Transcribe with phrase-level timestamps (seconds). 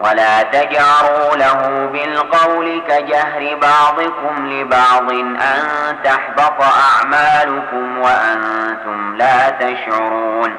[0.00, 5.62] ولا تجعروا له بالقول كجهر بعضكم لبعض أن
[6.04, 10.56] تحبط أعمالكم وأنتم لا تشعرون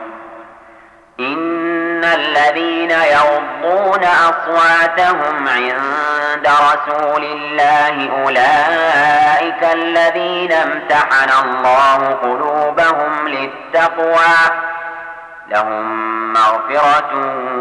[1.19, 14.66] إن الذين يغضون أصواتهم عند رسول الله أولئك الذين امتحن الله قلوبهم للتقوى
[15.49, 17.13] لهم مغفرة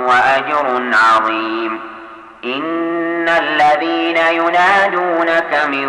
[0.08, 1.80] وأجر عظيم.
[2.44, 5.86] إن الذين ينادونك من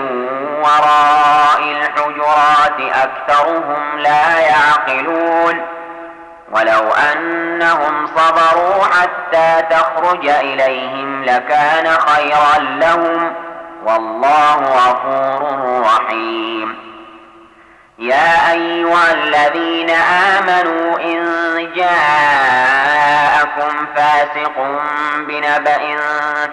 [0.59, 5.61] وراء الحجرات أكثرهم لا يعقلون.
[6.51, 13.31] ولو أنهم صبروا حتى تخرج إليهم لكان خيرا لهم.
[13.85, 16.86] والله غفور رحيم.
[17.99, 19.89] يا أيها الذين
[20.39, 21.23] آمنوا إن
[21.75, 24.81] جاءكم فاسق
[25.27, 25.79] بنبأ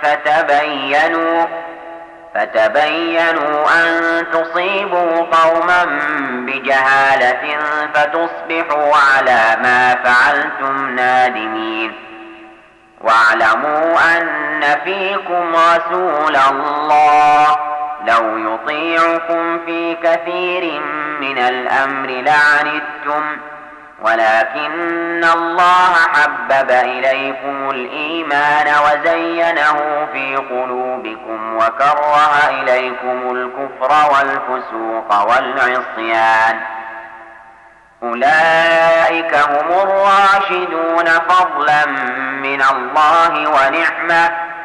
[0.03, 1.47] فتبينوا
[2.35, 5.85] فتبينوا أن تصيبوا قوما
[6.47, 7.57] بجهالة
[7.95, 11.93] فتصبحوا على ما فعلتم نادمين
[13.01, 17.74] واعلموا أن فيكم رسول الله
[18.07, 20.81] لو يطيعكم في كثير
[21.21, 23.37] من الأمر لعنتم
[24.03, 36.61] ولكن الله حبب إليكم الإيمان وزينه في قلوبكم وكره إليكم الكفر والفسوق والعصيان.
[38.03, 41.87] أولئك هم الراشدون فضلا
[42.43, 44.44] من الله ونعمة.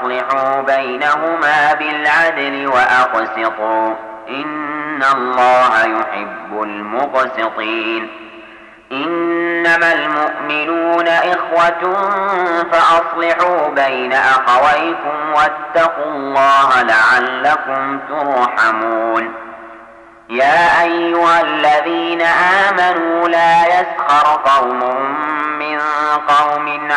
[0.00, 3.94] فأصلحوا بينهما بالعدل وأقسطوا.
[4.28, 8.10] إن الله يحب المقسطين.
[8.92, 11.94] إنما المؤمنون إخوة
[12.72, 19.34] فأصلحوا بين أخويكم واتقوا الله لعلكم ترحمون.
[20.30, 22.22] يا أيها الذين
[22.68, 24.80] آمنوا لا يسخر قوم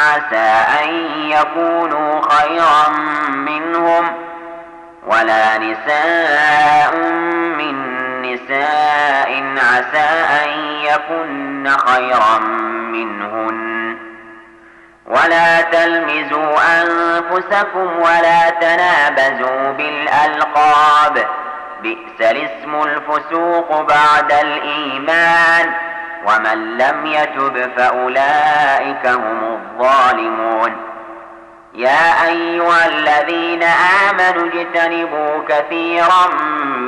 [0.04, 0.90] عسى أن
[1.30, 2.90] يكونوا خيرا
[3.34, 4.16] منهم
[5.08, 6.96] ولا نساء
[7.58, 7.76] من
[8.22, 10.10] نساء عسى
[10.44, 10.50] أن
[10.84, 12.40] يكن خيرا
[12.94, 13.98] منهن.
[15.08, 21.28] ولا تلمزوا أنفسكم ولا تنابزوا بالألقاب.
[21.82, 25.74] بئس الاسم الفسوق بعد الإيمان.
[26.26, 30.76] ومن لم يتب فأولئك هم الظالمون.
[31.74, 33.64] يا أيها الذين
[34.10, 36.28] آمنوا اجتنبوا كثيرا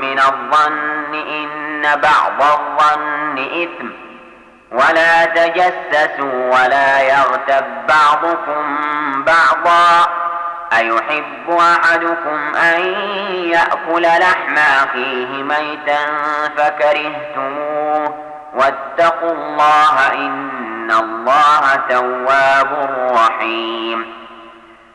[0.01, 3.89] من الظن إن بعض الظن إثم.
[4.71, 8.63] ولا تجسسوا ولا يغتب بعضكم
[9.23, 10.07] بعضا.
[10.77, 12.81] أيحب أحدكم أن
[13.29, 16.05] يأكل لحم أخيه ميتا
[16.57, 18.24] فكرهتموه.
[18.55, 24.25] واتقوا الله إن الله تواب رحيم.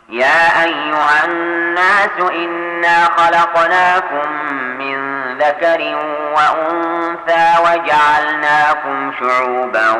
[0.08, 4.28] يا أيها الناس إنا خلقناكم
[4.78, 4.98] من
[5.38, 5.96] ذكر
[6.36, 9.90] وأنثى وجعلناكم شعوبا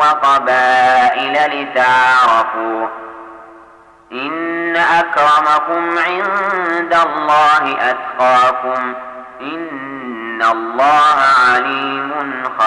[0.00, 2.88] وقبائل لتعارفوا
[4.12, 8.94] إن أكرمكم عند الله أتقاكم
[9.40, 11.16] إن الله
[11.50, 12.12] عليم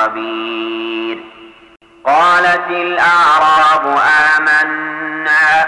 [0.04, 1.18] خبير
[2.06, 3.98] قالت الأعراب
[4.38, 5.68] آمنا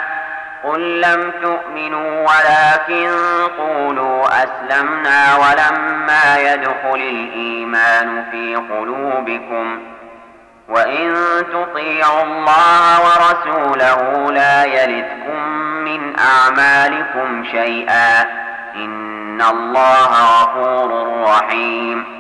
[0.64, 3.10] قل لم تؤمنوا ولكن
[3.58, 9.80] قولوا أسلمنا ولما يدخل الإيمان في قلوبكم.
[10.70, 11.16] وإن
[11.54, 18.22] تطيعوا الله ورسوله لا يلدكم من أعمالكم شيئا.
[18.76, 22.15] إن الله غفور رحيم.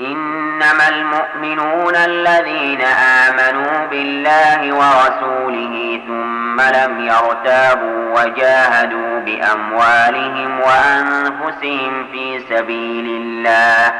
[0.00, 2.80] إنما المؤمنون الذين
[3.26, 13.92] آمنوا بالله ورسوله ثم لم يرتابوا وجاهدوا بأموالهم وأنفسهم في سبيل الله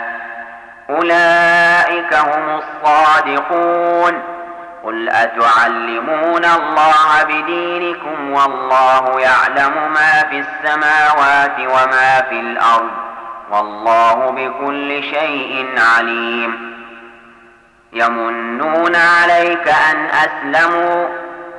[0.91, 4.23] أولئك هم الصادقون
[4.85, 13.08] قل أتعلمون الله بدينكم والله يعلم ما في السماوات وما في الأرض
[13.50, 16.79] والله بكل شيء عليم.
[17.93, 21.09] يمنون عليك أن أسلموا.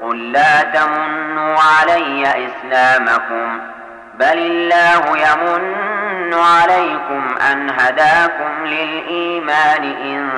[0.01, 3.59] قل لا تمنوا علي إسلامكم.
[4.19, 10.29] بل الله يمن عليكم أن هداكم للإيمان إن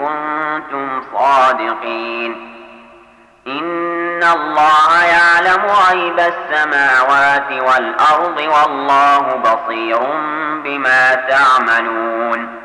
[0.00, 2.54] كنتم صادقين.
[3.46, 5.04] إن الله
[5.48, 9.98] يعلم غيب السماوات والأرض والله بصير
[10.64, 12.57] بما تعملون.